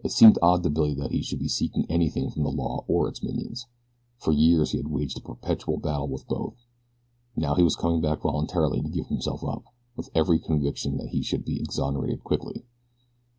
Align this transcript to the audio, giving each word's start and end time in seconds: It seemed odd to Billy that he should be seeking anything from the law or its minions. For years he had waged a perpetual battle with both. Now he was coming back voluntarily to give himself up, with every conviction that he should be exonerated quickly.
It 0.00 0.10
seemed 0.10 0.38
odd 0.42 0.62
to 0.64 0.68
Billy 0.68 0.92
that 0.92 1.10
he 1.12 1.22
should 1.22 1.38
be 1.38 1.48
seeking 1.48 1.86
anything 1.88 2.28
from 2.28 2.42
the 2.42 2.50
law 2.50 2.84
or 2.86 3.08
its 3.08 3.22
minions. 3.22 3.64
For 4.18 4.30
years 4.30 4.72
he 4.72 4.76
had 4.76 4.88
waged 4.90 5.16
a 5.16 5.22
perpetual 5.22 5.78
battle 5.78 6.06
with 6.08 6.28
both. 6.28 6.66
Now 7.34 7.54
he 7.54 7.62
was 7.62 7.74
coming 7.74 8.02
back 8.02 8.20
voluntarily 8.20 8.82
to 8.82 8.90
give 8.90 9.06
himself 9.06 9.42
up, 9.42 9.64
with 9.96 10.10
every 10.14 10.38
conviction 10.38 10.98
that 10.98 11.08
he 11.12 11.22
should 11.22 11.46
be 11.46 11.62
exonerated 11.62 12.24
quickly. 12.24 12.66